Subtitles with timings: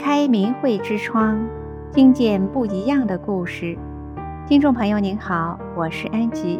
[0.00, 1.38] 开明慧之窗，
[1.92, 3.76] 听见不一样的故事。
[4.48, 6.58] 听众朋友您好，我是安吉，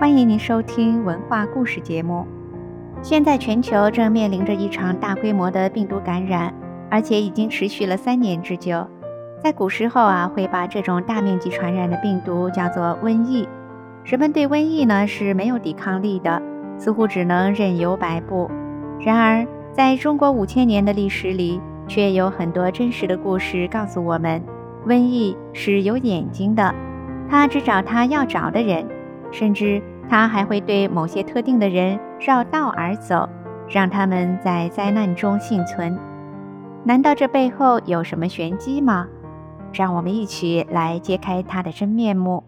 [0.00, 2.26] 欢迎您收听文化故事节目。
[3.02, 6.52] 现在全球正面临着一场大规模的病毒感染，
[6.90, 8.86] 而且已经持续了三年之久。
[9.38, 13.46] 在古时候啊，会把这种大面积传染的病毒叫做瘟疫。
[14.02, 16.40] 人们对瘟疫呢是没有抵抗力的，
[16.78, 18.50] 似乎只能任由摆布。
[18.98, 24.40] 然而，在中国五千年的历史里，却有很多真实的故事告诉我们，
[24.86, 26.72] 瘟疫是有眼睛的，
[27.28, 28.86] 它只找它要找的人，
[29.32, 33.28] 甚至它还会对某些特定的人绕道而走，
[33.68, 35.98] 让他们在灾难中幸存。
[36.84, 39.08] 难道这背后有什么玄机吗？
[39.72, 42.44] 让我们一起来揭开它的真面目。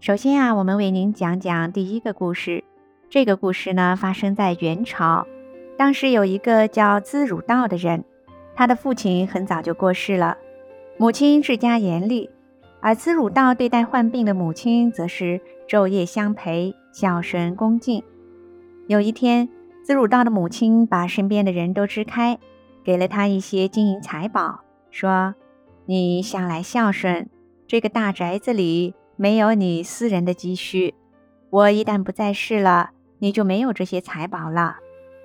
[0.00, 2.62] 首先啊，我们为您讲讲第一个故事。
[3.10, 5.26] 这个故事呢，发生在元朝。
[5.76, 8.04] 当时有一个叫资汝道的人，
[8.54, 10.38] 他的父亲很早就过世了，
[10.98, 12.30] 母亲治家严厉，
[12.80, 18.04] 而资汝道对待患病的母亲，则是昼夜相陪，孝顺恭敬。
[18.86, 19.48] 有一天，
[19.82, 22.38] 资汝道的母亲把身边的人都支开，
[22.84, 24.60] 给了他一些金银财宝，
[24.92, 25.34] 说
[25.86, 27.28] ：“你向来孝顺，
[27.66, 30.94] 这个大宅子里。”没有你私人的积蓄，
[31.50, 34.76] 我一旦不在世了，你就没有这些财宝了。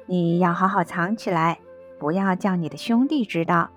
[0.08, 1.60] 你要好好藏起来，
[2.00, 3.70] 不要叫你的兄弟知道。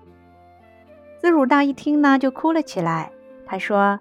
[1.19, 3.11] 兹汝道一听呢，就哭了起来。
[3.45, 3.99] 他说：“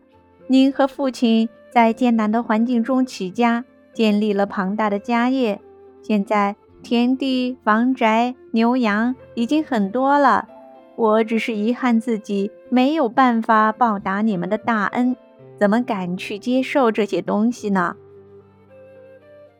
[0.48, 5.60] 您和父亲在艰难的环境中起家，建立了庞大的家业，
[6.00, 10.48] 现在田地、房宅、牛羊已经很多了。
[10.96, 15.14] 我只是遗憾自己没有办法报答你们的大恩。”
[15.58, 17.96] 怎么敢去接受这些东西呢？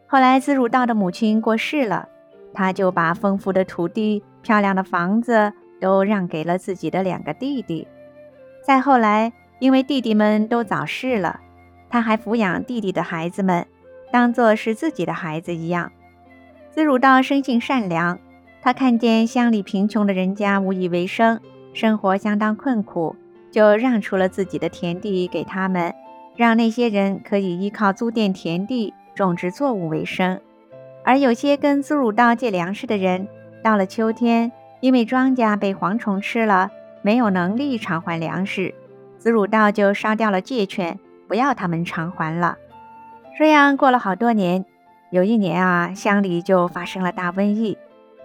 [0.07, 2.09] 后来，兹汝道的母亲过世了，
[2.55, 7.89] 他就把丰富的土地、漂亮的房子都让给了自己的两个弟弟。
[8.63, 11.41] 再后来，因为弟弟们都早逝了，
[11.89, 13.67] 他还抚养弟弟的孩子们，
[14.13, 15.91] 当作是自己的孩子一样。
[16.71, 18.19] 兹汝道生性善良，
[18.61, 21.41] 他看见乡里贫穷的人家无以为生，
[21.73, 23.17] 生活相当困苦。
[23.57, 25.95] 就让出了自己的田地给他们，
[26.37, 30.39] 让那些人可以依靠租佃田地种植作物为生。
[31.03, 33.27] 而有些跟兹汝道借粮食的人，
[33.63, 38.75] 到了秋天，因为庄稼被蝗虫吃了，没有能力偿还粮食，
[39.17, 42.59] 兹汝道就烧掉了借券，不要他们偿还了。
[43.39, 44.67] 这样过了好多年，
[45.11, 47.79] 有一年啊，乡里就发生了大瘟疫。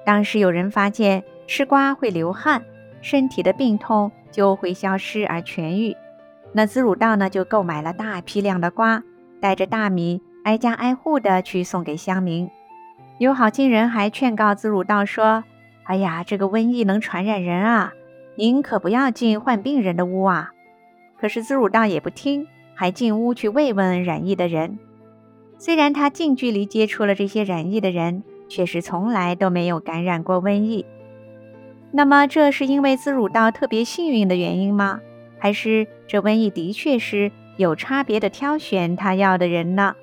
[0.06, 2.62] 当时有人发现吃瓜会流汗，
[3.02, 4.12] 身体的病痛。
[4.32, 5.96] 就会消失而痊愈。
[6.54, 9.04] 那兹汝道呢，就购买了大批量的瓜，
[9.40, 12.50] 带着大米，挨家挨户的去送给乡民。
[13.20, 15.44] 有好心人还劝告兹汝道说
[15.86, 17.94] ：“哎呀，这个瘟疫能传染人啊，
[18.36, 20.52] 您可不要进患病人的屋啊。”
[21.20, 24.80] 可是兹汝道也不听，还进屋去慰问染疫的人。
[25.60, 30.86] 虽然他近距离接触了这些染疫的人，却是从来都没有感染过瘟疫。
[31.94, 35.02] 那么，这是因为自乳道特别幸运的原因吗？
[35.38, 39.96] 还是这瘟疫的确是有差别的挑选他要的人呢？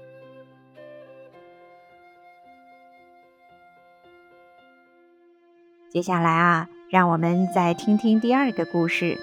[5.89, 9.17] 接下来啊，让我们再听听第二个故事。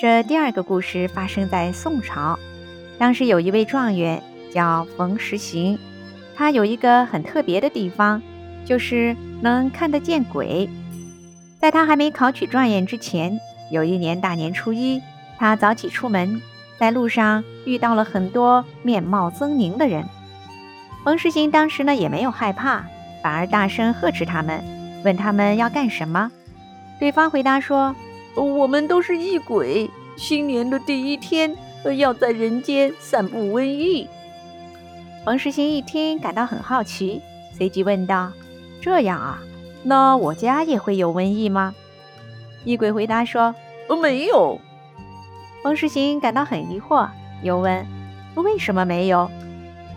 [0.00, 2.38] 这第二个故事发生在宋朝，
[2.98, 5.78] 当时有一位状元叫冯时行，
[6.34, 8.22] 他有一个很特别的地方。
[8.64, 10.68] 就是能看得见鬼。
[11.60, 13.38] 在他还没考取状元之前，
[13.70, 15.00] 有一年大年初一，
[15.38, 16.42] 他早起出门，
[16.78, 20.04] 在路上遇到了很多面貌狰狞的人。
[21.04, 22.84] 冯时行当时呢也没有害怕，
[23.22, 24.62] 反而大声呵斥他们，
[25.04, 26.30] 问他们要干什么。
[26.98, 27.94] 对方回答说
[28.34, 31.56] ：“我们都是异鬼，新年的第一天，
[31.96, 34.08] 要在人间散布瘟疫。”
[35.24, 37.20] 冯时行一听，感到很好奇，
[37.56, 38.32] 随即问道。
[38.82, 39.38] 这样啊，
[39.84, 41.72] 那我家也会有瘟疫吗？
[42.64, 43.54] 异鬼回答说
[43.88, 44.60] ：“呃，没有。”
[45.62, 47.08] 王世行感到很疑惑，
[47.44, 47.86] 又问
[48.34, 49.30] ：“为什么没有？”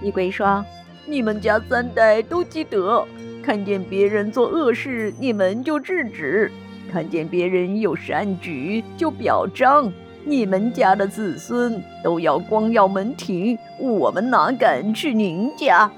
[0.04, 0.64] 异鬼说
[1.08, 3.04] ：“你们家三代都积德，
[3.44, 6.52] 看见别人做恶事，你们就制止；
[6.94, 9.92] 看见别人有善举，就表彰。
[10.24, 15.90] 你们家的子孙都要光耀门庭，我们哪敢去您家？”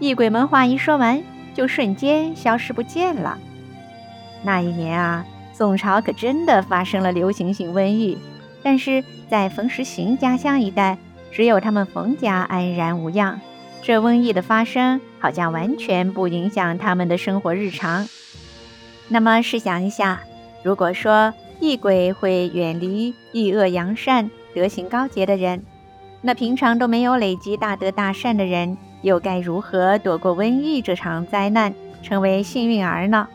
[0.00, 1.22] 异鬼们话一说完。
[1.56, 3.38] 就瞬间消失不见了。
[4.44, 5.24] 那一年啊，
[5.54, 8.18] 宋朝可真的发生了流行性瘟疫，
[8.62, 10.98] 但是在冯时行家乡一带，
[11.32, 13.40] 只有他们冯家安然无恙，
[13.80, 18.06] 这瘟疫的发生好像完全不影响他们的生活日常。
[19.08, 20.20] 那么试想一下，
[20.62, 25.64] 如果说异鬼会远离抑恶扬善、德行高洁的人，
[26.20, 28.76] 那平常都没有累积大德大善的人，
[29.06, 31.72] 又该如何躲过瘟疫这场灾难，
[32.02, 33.28] 成为幸运儿呢？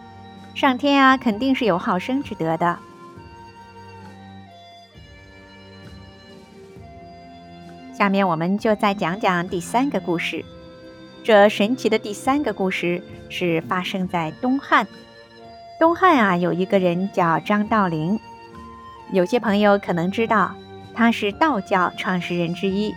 [0.54, 2.78] 上天啊，肯定是有好生之德的。
[7.94, 10.44] 下面我们就再讲讲第三个故事。
[11.24, 14.86] 这神奇的第三个故事是发生在东汉。
[15.80, 18.20] 东汉啊，有一个人叫张道陵，
[19.14, 20.54] 有些朋友可能知道，
[20.94, 22.94] 他是道教创始人之一。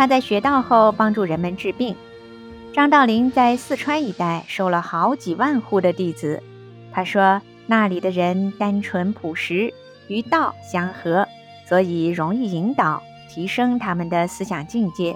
[0.00, 1.94] 他在学道后帮助人们治病。
[2.72, 6.42] 张道陵在四川一带收了好几万户的弟子。
[6.90, 9.74] 他说，那里的人单纯朴实，
[10.08, 11.28] 与道相合，
[11.68, 15.14] 所以容易引导提升他们的思想境界。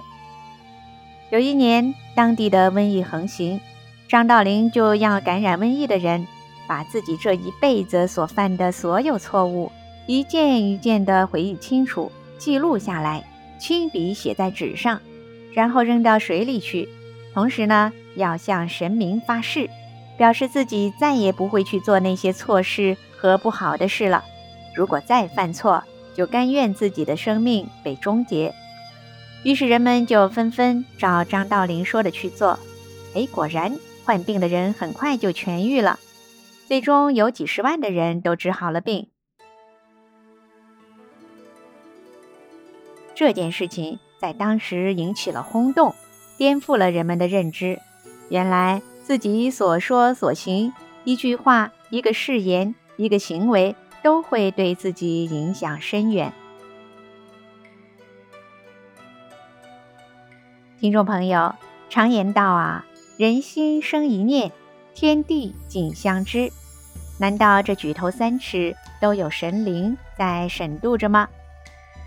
[1.31, 3.59] 有一年，当地的瘟疫横行，
[4.07, 6.27] 张道陵就要感染瘟疫的人。
[6.67, 9.71] 把自己这一辈子所犯的所有错误，
[10.05, 13.23] 一件一件的回忆清楚，记录下来，
[13.59, 15.01] 亲笔写在纸上，
[15.53, 16.89] 然后扔到水里去。
[17.33, 19.69] 同时呢，要向神明发誓，
[20.17, 24.23] 表示自己再也不会去做那些错事和不好的事了。
[24.75, 28.53] 如果再犯错，就甘愿自己的生命被终结。
[29.43, 32.57] 于是人们就纷纷照张道陵说的去做。
[33.13, 35.99] 哎，果然患病的人很快就痊愈了。
[36.67, 39.07] 最终有几十万的人都治好了病。
[43.15, 45.95] 这件事情在当时引起了轰动，
[46.37, 47.79] 颠覆了人们的认知。
[48.29, 50.73] 原来自己所说所行，
[51.05, 56.33] 一句话、一个誓言、一个行为，都会对自己影响深远。
[60.79, 61.55] 听众朋友，
[61.89, 62.85] 常言道啊，
[63.17, 64.51] 人心生一念。
[64.93, 66.49] 天地尽相知，
[67.19, 71.27] 难道这举头三尺都有神灵在审度着吗？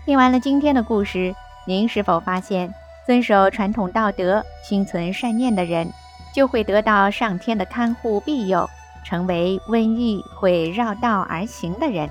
[0.09, 1.35] 听完了今天的故事，
[1.65, 2.73] 您是否发现，
[3.05, 5.87] 遵守传统道德、心存善念的人，
[6.33, 8.67] 就会得到上天的看护庇佑，
[9.05, 12.09] 成为瘟疫会绕道而行的人？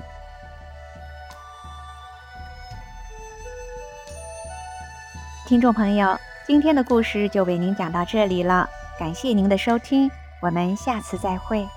[5.45, 6.17] 听众朋友，
[6.47, 10.09] 今天的故事就为您讲到这里了，感谢您的收听。
[10.39, 11.67] 我们下次再会。